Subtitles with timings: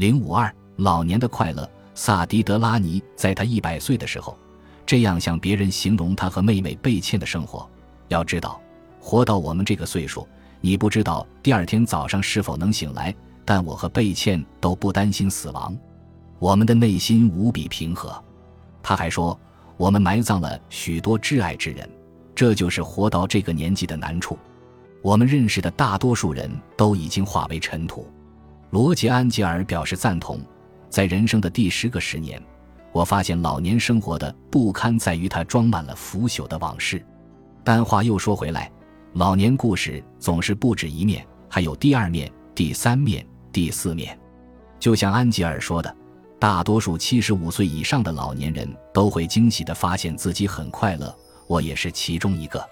[0.00, 1.70] 零五二，老年的快乐。
[1.94, 4.34] 萨迪德拉尼在他一百岁的时候，
[4.86, 7.68] 这样向别人形容他和妹妹贝茜的生活。
[8.08, 8.58] 要知道，
[8.98, 10.26] 活到我们这个岁数，
[10.62, 15.76] 你不知道第二天早上是否能醒来，但我和贝茜都不担心死亡，
[16.38, 18.10] 我们的内心无比平和。
[18.82, 19.38] 他还说，
[19.76, 21.86] 我们埋葬了许多挚爱之人，
[22.34, 24.38] 这就是活到这个年纪的难处。
[25.02, 28.10] 我们认识的大多数人都已经化为尘土。
[28.70, 30.40] 罗杰·安吉尔表示赞同。
[30.88, 32.40] 在人生的第十个十年，
[32.92, 37.04] 我发现老年生活的不堪在于它装满了腐朽的往事。
[37.64, 38.70] 但话又说回来，
[39.14, 44.16] 老年故事总是不止一面，还有第二面、第三面、第四面。
[44.78, 45.94] 就像安吉尔说的，
[46.38, 51.12] 大多数七十五岁以上的老年人都会惊喜地发现自己很快乐，
[51.48, 52.64] 我也是其中一个。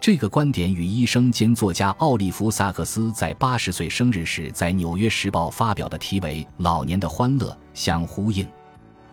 [0.00, 8.48] 这个观点与医生兼作家奥利弗·萨克斯在八十岁生日时在《纽约时报》发表的题为《老年的欢乐》相呼应。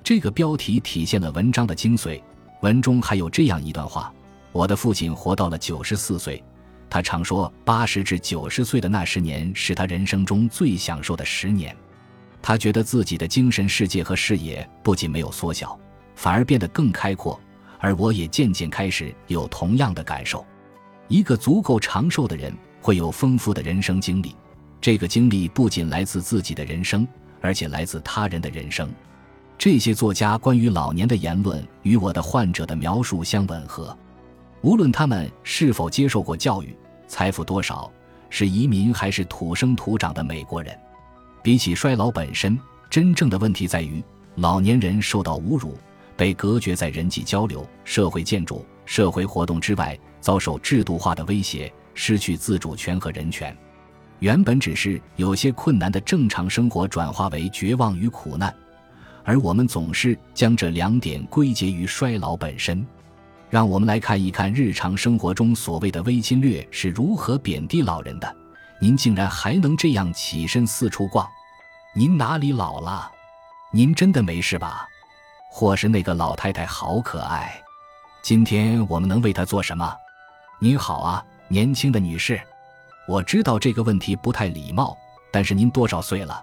[0.01, 2.21] 这个标题体现了文章的精髓。
[2.61, 4.13] 文中还有这样一段话
[4.53, 6.41] ：“我的父亲活到了九十四岁，
[6.89, 11.75] 他常说，八十至九十岁的那十年是他人生中最享受的十年。
[12.41, 15.77] 他觉得自己的精神世界和视野不仅没有缩小，
[16.15, 17.37] 反而变得更开阔。
[17.77, 20.45] 而我也渐渐开始有同样的感受。”
[21.07, 24.35] 一个足够长寿的人会有丰富的人生经历，
[24.81, 27.07] 这个经历不仅来自自己的人生，
[27.39, 28.89] 而且来自他人的人生。
[29.57, 33.97] 这些作家关于老年的言论与我的患者的描述相吻合。
[34.61, 36.75] 无论他们是否接受过教育，
[37.07, 37.89] 财富多少，
[38.29, 40.77] 是移民还是土生土长的美国人，
[41.41, 44.03] 比起衰老本身，真正的问题在于
[44.35, 45.77] 老年人受到侮辱，
[46.17, 49.97] 被隔绝在人际交流、社会建筑、社会活动之外。
[50.19, 53.55] 遭受制度化的威胁，失去自主权和人权，
[54.19, 58.53] 原本只是有些困难的正常生活，转化为绝望与苦难，
[59.23, 62.85] 而我们总是将这两点归结于衰老本身。
[63.49, 68.35] 让我们来看一看日常生活中所谓的微侵略是如何贬低老人的。
[68.79, 71.25] 您竟然还能这样起身四处逛？
[71.95, 73.09] 您哪里老了？
[73.71, 74.85] 您真的没事吧？
[75.49, 77.55] 或是那个老太太好可爱？
[78.21, 79.95] 今天我们能为她做什么？
[80.59, 82.41] 您好啊，年轻的女士，
[83.07, 84.97] 我知道这个问题不太礼貌，
[85.31, 86.41] 但是您多少岁了？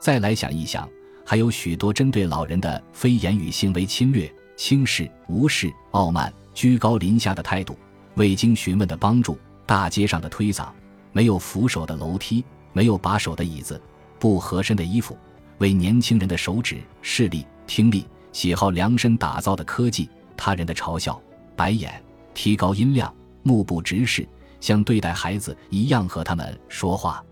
[0.00, 0.88] 再来想一想，
[1.22, 7.76] 还有许多针对老人的非言语行为侵略、轻视、无视、傲慢、居高临下的态度、
[8.14, 10.68] 未经询问的帮助、大街上的推搡、
[11.12, 12.42] 没有扶手的楼梯、
[12.72, 13.78] 没有把手的椅子、
[14.18, 15.14] 不合身的衣服、
[15.58, 20.08] 为年轻人的手指、视力、听力、喜好量身打造的科技、
[20.38, 21.20] 他人的嘲笑、
[21.54, 22.02] 白眼、
[22.32, 23.14] 提高音量。
[23.42, 24.28] 目不直视，
[24.60, 27.24] 像对待孩子一样和他们说话。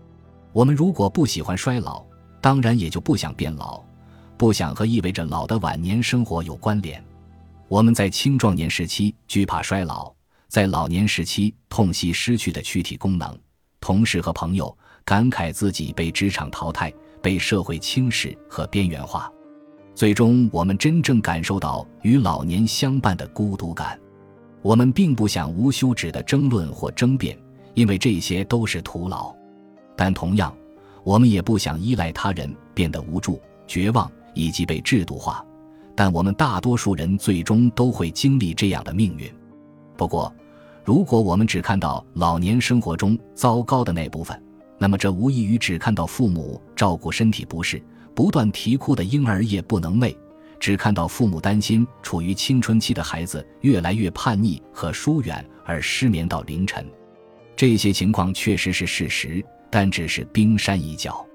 [0.53, 2.03] 我们如果不喜欢衰老，
[2.41, 3.81] 当然也就不想变老，
[4.37, 7.03] 不想和意味着老的晚年生活有关联。
[7.67, 10.13] 我们在青壮年时期惧怕衰老，
[10.49, 13.37] 在老年时期痛惜失去的躯体功能。
[13.79, 19.31] 同事和朋友感慨自己被职场淘汰，被社会轻视和边缘化。
[19.95, 23.97] 最终，我们真正感受到与老年相伴的孤独感。
[24.61, 27.37] 我们并不想无休止的争论或争辩，
[27.73, 29.33] 因为这些都是徒劳。
[29.95, 30.55] 但同样，
[31.03, 35.43] 我们也不想依赖他人，变得无助、绝望以及被制度化。
[35.95, 39.29] 但我们大多数人最终都会经历这样的命运。
[39.97, 40.33] 不过，
[40.83, 44.41] 如果我们只看到老年生活中糟糕的那部分，
[44.77, 47.81] 那么这无异于只看到父母照顾身体不适、
[48.15, 50.15] 不断啼哭的婴儿夜不能寐。
[50.61, 56.85] 只看到父母担心处于青春期的孩子越来越叛逆和疏远而失眠到凌晨，
[57.55, 61.25] 这些情况确实是事实，但只是冰山一角。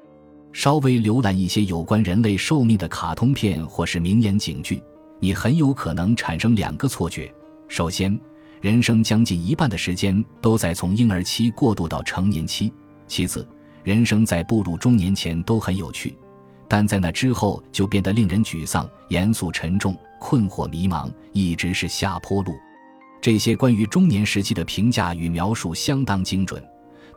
[0.52, 4.80] 稍微浏览一些有关人类寿命的卡通片或是名言警句，
[5.18, 7.30] 你很有可能产生两个错觉：
[7.66, 8.16] 首先，
[8.60, 12.70] 人生将近一半的时间都在从婴儿期过渡到成年期；
[13.08, 13.46] 其次，
[13.82, 16.16] 人生在步入中年前都很有趣。
[16.68, 22.54] 但在那之后就变得令人沮丧、严肃、沉重、困惑、迷茫，一直是下坡路。
[23.20, 26.62] 这些关于中年时期的评价与描述相当精准，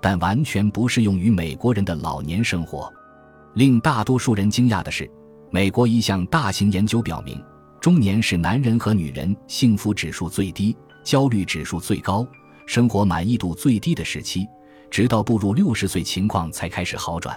[0.02, 2.92] 但完全不适用于美国人的老年生活。
[3.56, 5.10] 令大多数人惊讶的是，
[5.52, 7.44] 美国一项大型研究表明，
[7.82, 12.26] 中年是男人和女人幸福指数最低、焦虑指数最高、
[12.66, 14.48] 生活满意度最低的时期，
[14.90, 17.36] 直到步入六十岁，情况才开始好转。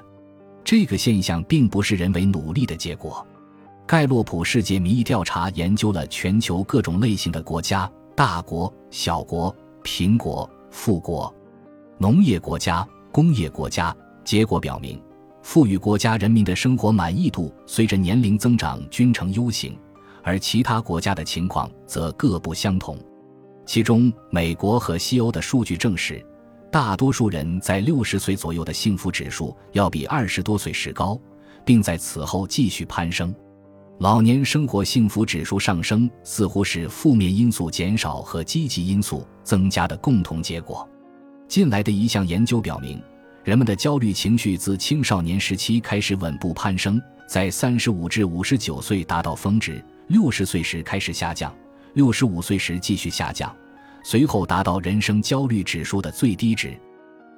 [0.64, 3.26] 这个现象并不是人为努力的结果。
[3.86, 11.34] 盖洛普世界民意调查研究了全球各种类型的国家：大国、小国、贫国、富国、
[11.98, 13.94] 农业国家、工业国家。
[14.24, 15.02] 结果表明，
[15.42, 19.76] 富裕国家人民的生活满意度随着年龄增长均呈 U 型，
[20.22, 22.96] 而其他国家的情况则各不相同。
[23.66, 26.24] 其中，美国和西欧的数据证实，
[26.72, 31.20] 大多数人在六十岁左右的幸福指数要比二十多岁时高，
[31.66, 33.34] 并在此后继续攀升。
[33.98, 40.88] 老年生活幸福指数上升似乎是负面因素减少和积极因素增加的共同结果。
[41.46, 42.98] 近来的一项研究表明，
[43.44, 46.98] 人们的焦虑情绪自青少年时期开始稳步攀升，
[47.28, 51.54] 在三十五至五十九岁达到峰值，六十岁时开始下降。
[51.92, 53.54] 六十五岁时继续下降，
[54.02, 56.76] 随后达到人生焦虑指数的最低值。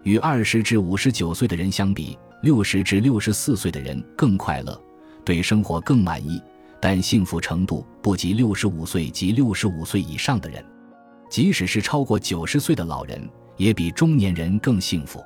[0.03, 4.79] 与二十至五十九岁的人相比，六十至六十四岁的人更快乐，
[5.25, 6.41] 对生活更满意，
[6.81, 10.65] 但幸福程度不及六十五岁及六十五岁以上的人。
[11.31, 15.25] 即使是超过九十岁的老人，也比中年人更幸福。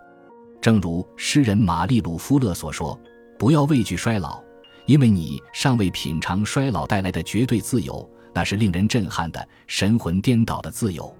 [0.61, 2.99] 正如诗人玛丽·鲁夫勒所说
[3.38, 4.41] ：“不要畏惧衰老，
[4.87, 11.12] 因为你尚未品尝衰老带来的绝对自由。”那是令人震撼的神魂颠倒的自由，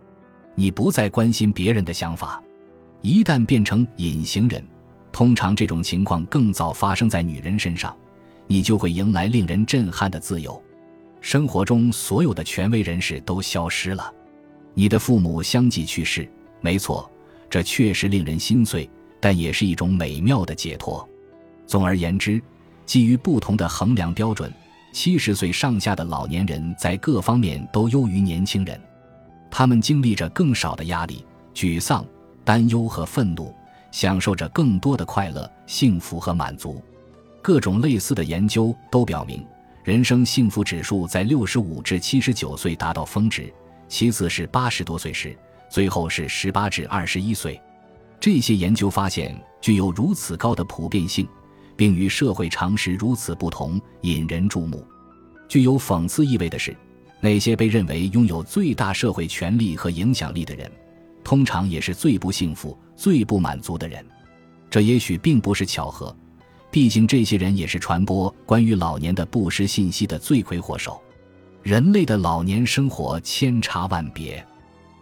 [0.59, 2.43] 你不再关心别人的想法。
[3.01, 4.61] 一旦变成隐形人，
[5.13, 7.97] 通常这种情况更早发生在女人身上，
[8.49, 10.61] 你就会迎来令人震撼的自由。
[11.21, 14.13] 生活中所有的权威人士都消失了，
[14.75, 16.29] 你的父母相继去世。
[16.61, 17.09] 没错，
[17.49, 18.91] 这确实令人心碎，
[19.21, 21.09] 但也是一种美妙的解脱。
[21.69, 22.43] 总而言之，
[22.85, 24.53] 基于不同的衡量标准。
[24.93, 28.81] 七十岁上下的老年人在各方面都优于年轻人，
[29.51, 31.25] 他们经历着更少的压力、
[31.55, 32.05] 沮丧、
[32.45, 33.55] 担忧和愤怒，
[33.91, 36.83] 享受着更多的快乐、幸福和满足。
[37.43, 39.45] 各种类似的研究都表明，
[39.85, 43.53] 人生幸福指数在六十五至七十九岁达到峰值，
[43.89, 45.37] 其次是八十多岁时，
[45.71, 47.61] 最后是十八至二十一岁。
[48.21, 51.29] 这些研究发现具有如此高的普遍性。
[51.79, 54.85] 并与社会常识如此不同，引人注目。
[55.47, 56.77] 具有讽刺意味的是，
[57.21, 60.71] 那些被认为拥有最大社会权力和影响力的人，
[61.25, 64.05] 通常也是最不幸福、最不满足的人。
[64.71, 66.15] 这也许并不是巧合，
[66.71, 71.01] 毕竟这些人也是传播关于老年的不实信息的罪魁祸首。
[71.63, 74.45] 人类的老年生活千差万别，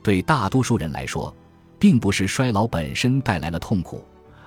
[0.03, 1.35] 对大多数人来说，
[1.79, 4.03] 并不是衰老本身带来了痛苦。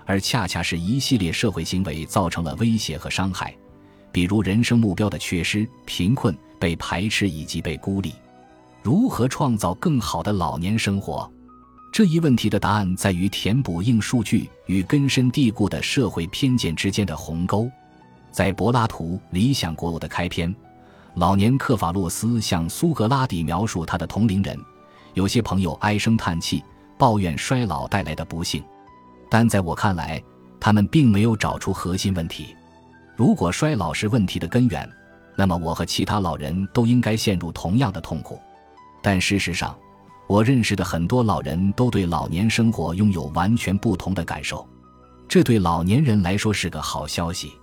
[0.06, 3.56] 而恰恰是一系列社会行为造成了威胁和伤害，
[4.12, 8.14] 比如人生目标的缺失、贫困、被排斥以及被孤立。
[8.84, 11.30] 如何创造更好的老年生活？
[11.92, 17.70] 这一问题的答案在于填补硬数据与根深蒂固的社会偏见之间的鸿沟。
[18.32, 20.56] 在柏拉图《理想国》的开篇，
[21.16, 24.56] 老年克法洛斯向苏格拉底描述他的同龄人，
[25.16, 26.64] 有些朋友唉声叹气，
[26.96, 28.64] 抱怨衰老带来的不幸。
[29.32, 30.22] 但在我看来，
[30.60, 32.56] 他们并没有找出核心问题。
[33.16, 34.88] 如果衰老是问题的根源，
[35.40, 38.38] 那么我和其他老人都应该陷入同样的痛苦。
[39.02, 39.74] 但事实上，
[40.28, 44.68] 我认识的很多老人都对老年生活拥有完全不同的感受。
[45.30, 47.54] 这对老年人来说是个好消息。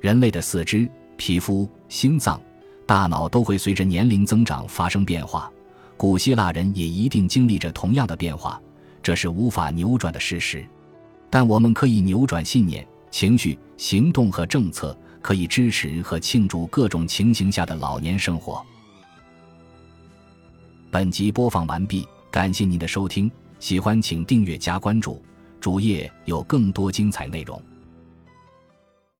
[0.00, 2.40] 人类的四肢、皮肤、心脏、
[2.86, 5.50] 大脑都会随着年龄增长发生变化。
[5.96, 8.62] 古希腊人也一定经历着同样的变化，
[9.02, 10.64] 这是无法扭转的事实。
[11.28, 18.64] 但我们可以扭转信念、情绪、行动和政策，可以支持和庆祝各种情形下的老年生活。
[20.90, 25.22] 本集播放完毕，感谢您的收听，喜欢请订阅加关注，
[25.60, 27.60] 主页有更多精彩内容。